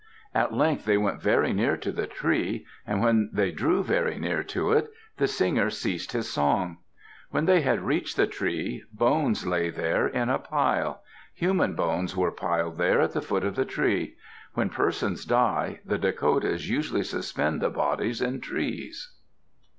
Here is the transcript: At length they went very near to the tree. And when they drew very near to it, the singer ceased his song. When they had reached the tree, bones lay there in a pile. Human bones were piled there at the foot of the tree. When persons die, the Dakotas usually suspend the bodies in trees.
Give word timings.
At 0.33 0.51
length 0.51 0.85
they 0.85 0.97
went 0.97 1.21
very 1.21 1.53
near 1.53 1.77
to 1.77 1.91
the 1.91 2.07
tree. 2.07 2.65
And 2.87 3.03
when 3.03 3.29
they 3.31 3.51
drew 3.51 3.83
very 3.83 4.17
near 4.17 4.41
to 4.45 4.71
it, 4.71 4.89
the 5.17 5.27
singer 5.27 5.69
ceased 5.69 6.11
his 6.13 6.27
song. 6.27 6.79
When 7.29 7.45
they 7.45 7.61
had 7.61 7.81
reached 7.81 8.17
the 8.17 8.25
tree, 8.25 8.83
bones 8.91 9.45
lay 9.45 9.69
there 9.69 10.07
in 10.07 10.29
a 10.29 10.39
pile. 10.39 11.03
Human 11.35 11.75
bones 11.75 12.17
were 12.17 12.31
piled 12.31 12.79
there 12.79 12.99
at 12.99 13.11
the 13.11 13.21
foot 13.21 13.43
of 13.43 13.55
the 13.55 13.63
tree. 13.63 14.15
When 14.55 14.69
persons 14.71 15.23
die, 15.23 15.81
the 15.85 15.99
Dakotas 15.99 16.67
usually 16.67 17.03
suspend 17.03 17.61
the 17.61 17.69
bodies 17.69 18.23
in 18.23 18.41
trees. 18.41 19.13